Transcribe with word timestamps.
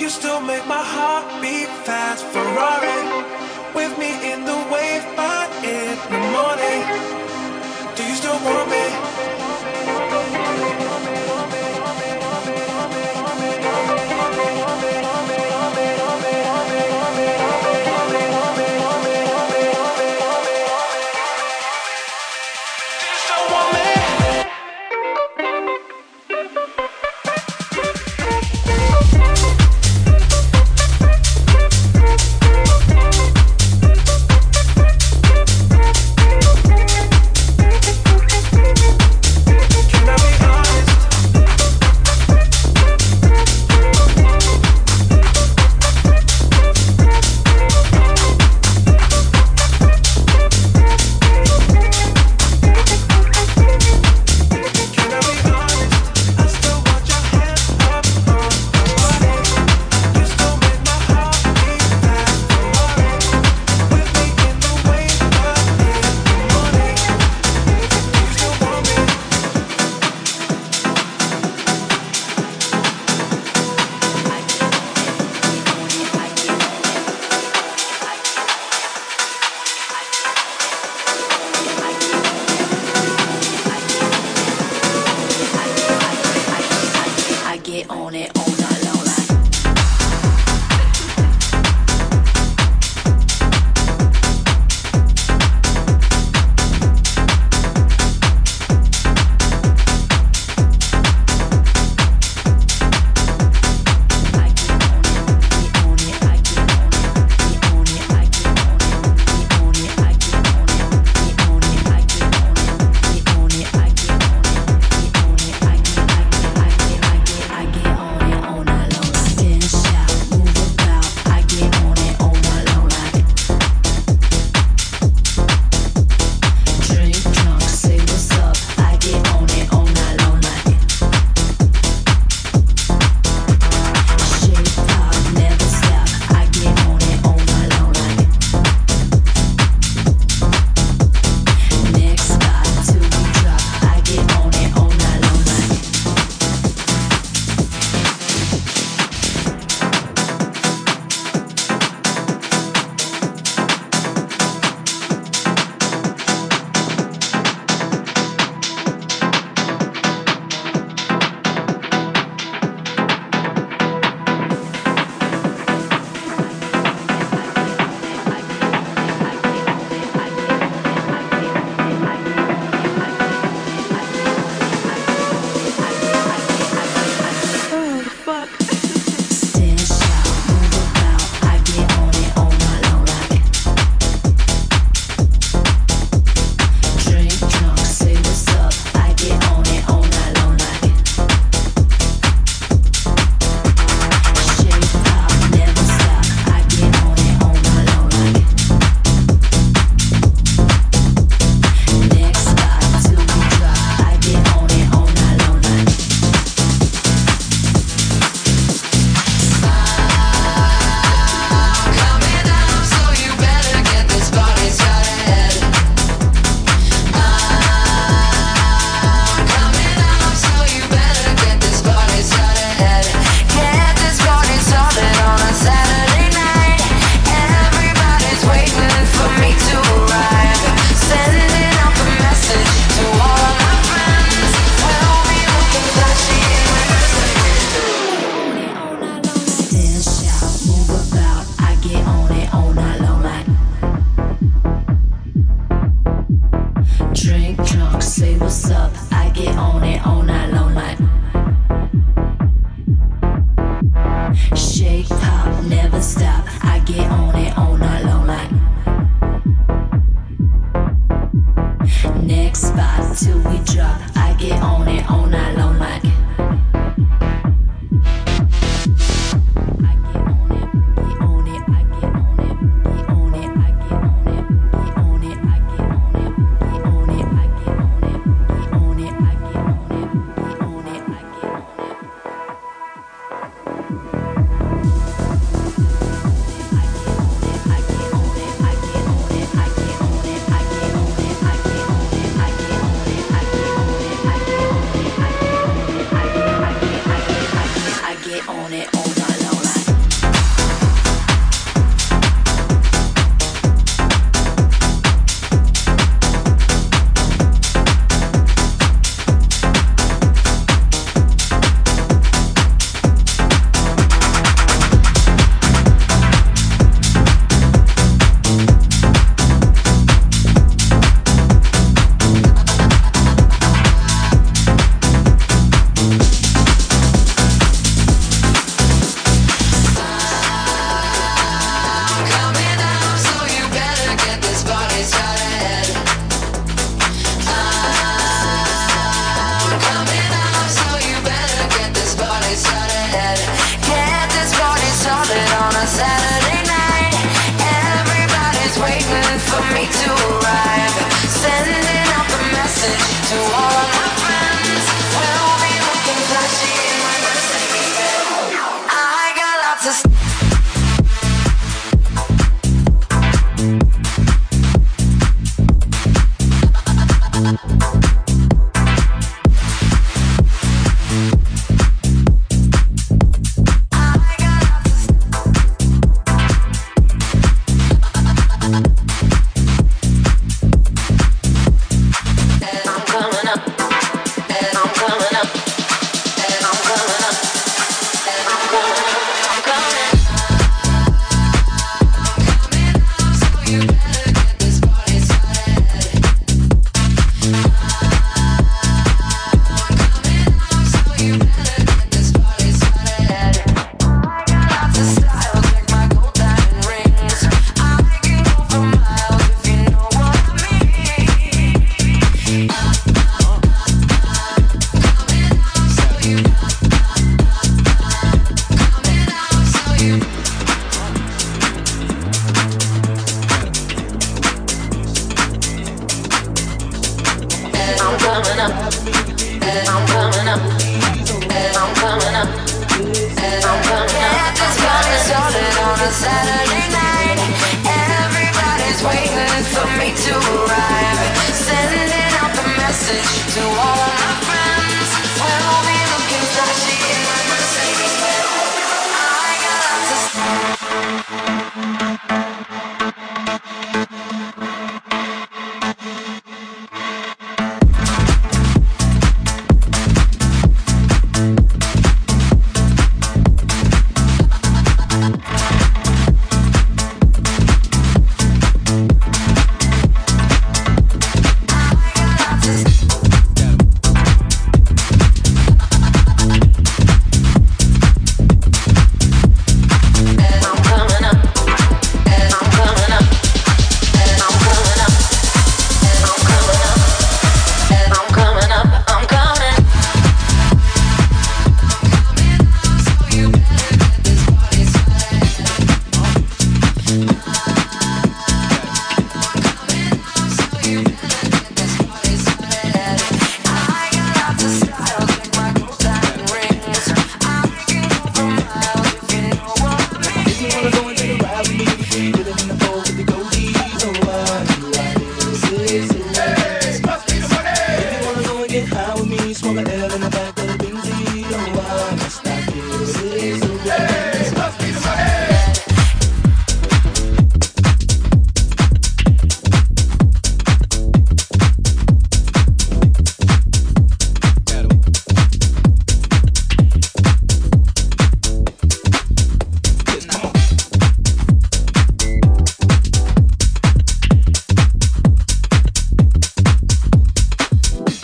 You 0.00 0.08
still 0.08 0.40
make 0.40 0.66
my 0.66 0.82
heart 0.82 1.42
beat 1.42 1.68
fast. 1.84 2.24
Ferrari 2.32 3.04
with 3.74 3.92
me 3.98 4.32
in 4.32 4.46
the 4.46 4.56
wave, 4.72 5.04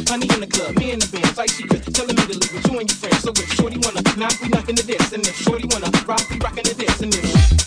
honey 0.08 0.28
in 0.34 0.40
the 0.40 0.46
club, 0.46 0.78
me 0.78 0.92
in 0.92 0.98
the 0.98 1.08
band, 1.08 1.34
tight 1.36 1.50
secret. 1.50 1.82
Telling 1.94 2.16
me 2.16 2.22
to 2.22 2.38
leave 2.38 2.52
with 2.52 2.66
you 2.70 2.78
and 2.78 2.88
your 2.88 2.98
friends. 2.98 3.22
So 3.22 3.30
if 3.30 3.52
Shorty 3.54 3.78
wanna 3.78 4.02
knock, 4.16 4.34
we 4.42 4.48
knockin' 4.48 4.76
the 4.76 4.82
dance. 4.82 5.12
And 5.12 5.26
if 5.26 5.36
Shorty 5.36 5.66
wanna 5.70 5.90
rock, 6.06 6.22
we 6.30 6.38
rockin' 6.38 6.64
the 6.64 6.75
dance. 6.75 7.00
And 7.02 7.14
if 7.14 7.65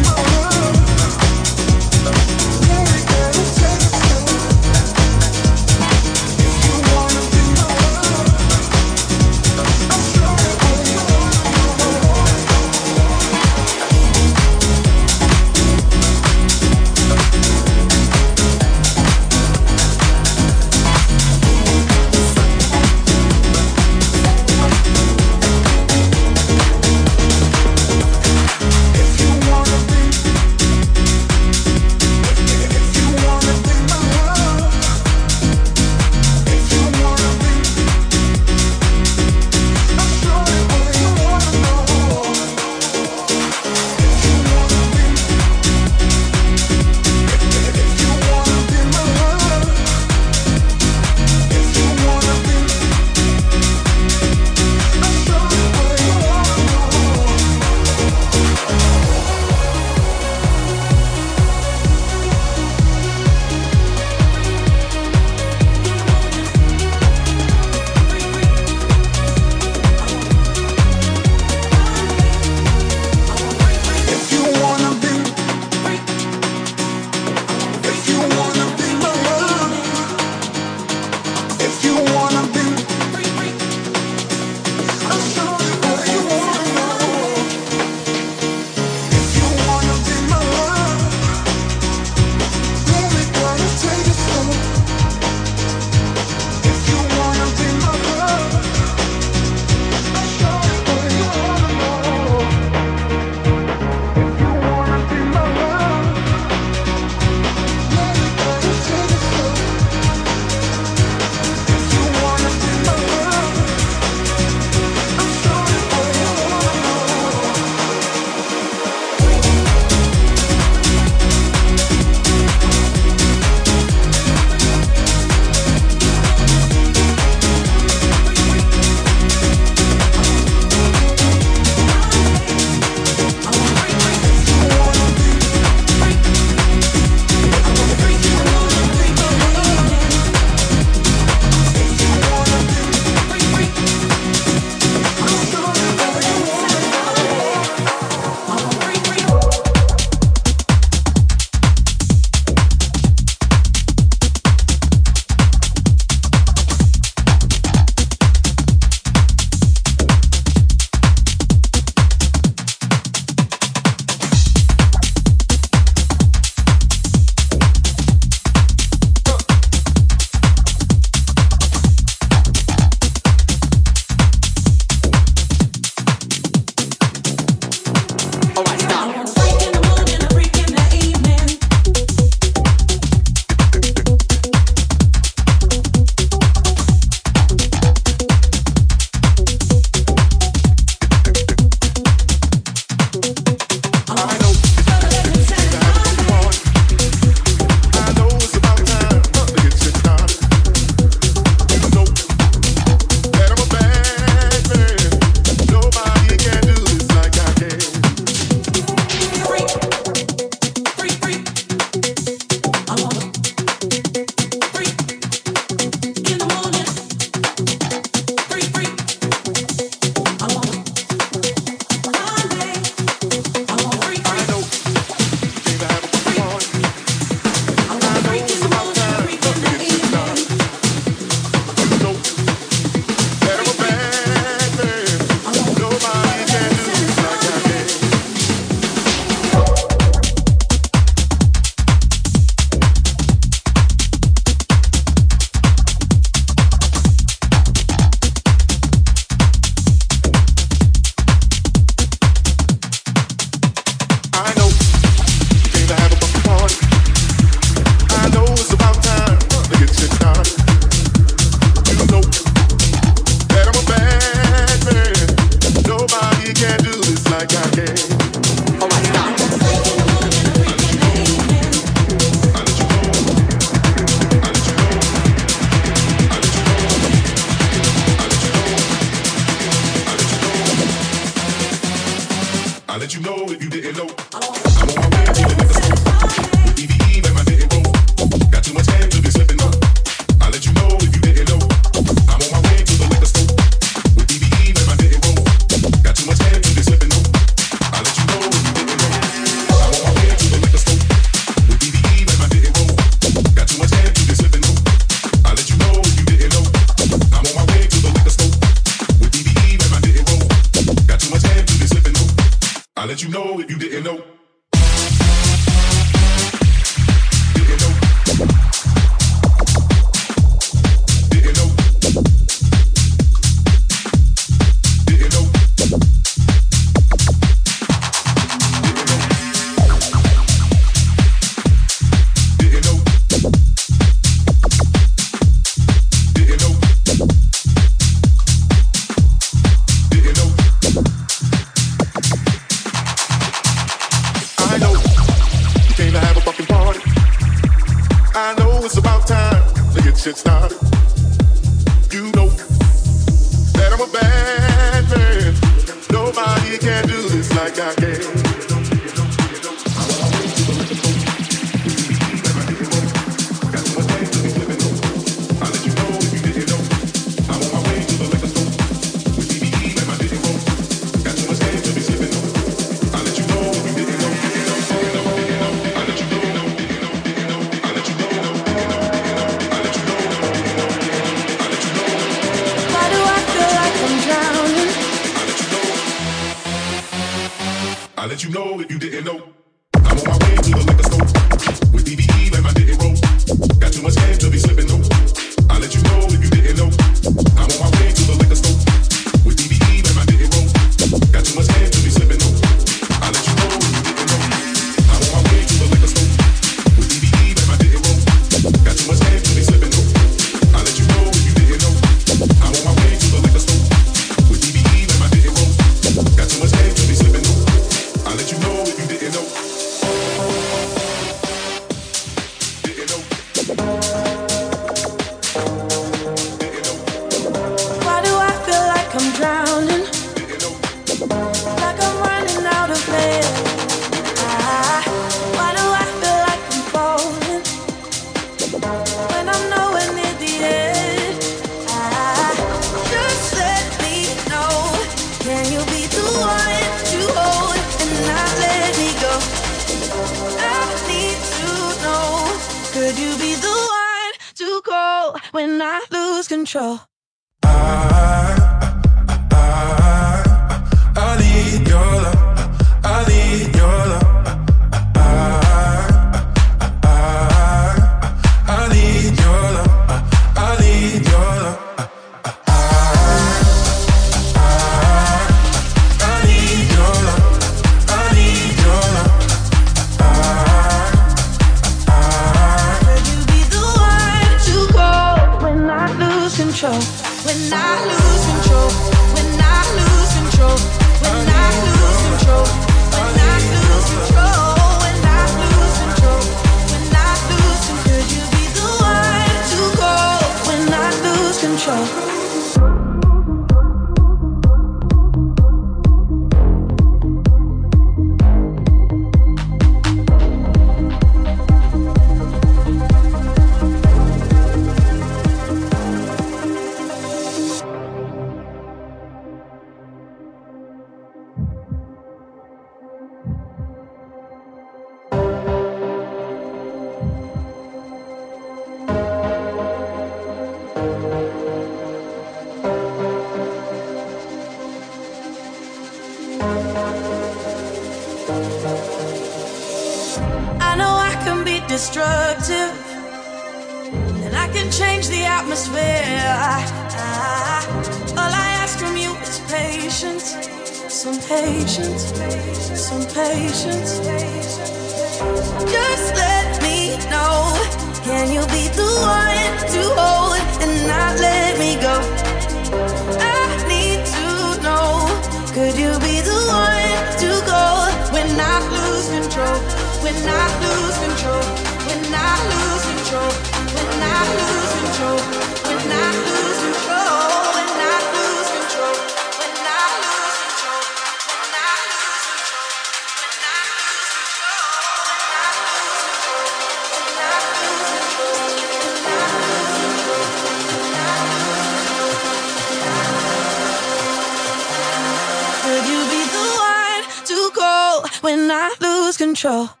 control. 599.41 600.00